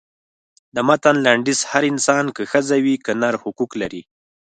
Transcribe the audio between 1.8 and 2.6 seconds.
انسان که